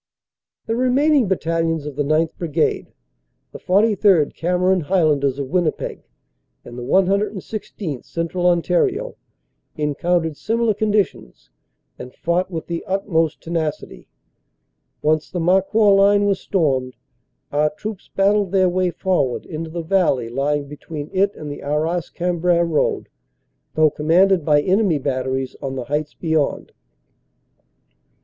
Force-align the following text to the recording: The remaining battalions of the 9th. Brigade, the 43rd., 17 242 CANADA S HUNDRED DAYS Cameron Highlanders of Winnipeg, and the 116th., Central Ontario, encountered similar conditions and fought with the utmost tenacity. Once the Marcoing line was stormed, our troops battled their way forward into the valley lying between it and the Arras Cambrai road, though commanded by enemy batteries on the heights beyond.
The 0.65 0.75
remaining 0.75 1.27
battalions 1.27 1.85
of 1.85 1.95
the 1.95 2.01
9th. 2.01 2.35
Brigade, 2.39 2.91
the 3.51 3.59
43rd., 3.59 4.33
17 4.33 4.33
242 4.33 4.33
CANADA 4.33 4.33
S 4.33 4.33
HUNDRED 4.33 4.33
DAYS 4.33 4.39
Cameron 4.41 4.79
Highlanders 4.79 5.37
of 5.37 5.47
Winnipeg, 5.49 6.03
and 6.65 6.75
the 6.75 6.81
116th., 6.81 8.05
Central 8.05 8.47
Ontario, 8.47 9.15
encountered 9.75 10.37
similar 10.37 10.73
conditions 10.73 11.51
and 11.99 12.15
fought 12.15 12.49
with 12.49 12.65
the 12.65 12.83
utmost 12.87 13.41
tenacity. 13.41 14.07
Once 15.03 15.29
the 15.29 15.39
Marcoing 15.39 15.95
line 15.97 16.25
was 16.25 16.39
stormed, 16.39 16.95
our 17.51 17.69
troops 17.69 18.09
battled 18.15 18.51
their 18.51 18.69
way 18.69 18.89
forward 18.89 19.45
into 19.45 19.69
the 19.69 19.83
valley 19.83 20.29
lying 20.29 20.67
between 20.67 21.11
it 21.13 21.35
and 21.35 21.51
the 21.51 21.61
Arras 21.61 22.09
Cambrai 22.09 22.61
road, 22.61 23.07
though 23.75 23.91
commanded 23.91 24.43
by 24.43 24.61
enemy 24.63 24.97
batteries 24.97 25.55
on 25.61 25.75
the 25.75 25.83
heights 25.85 26.15
beyond. 26.15 26.71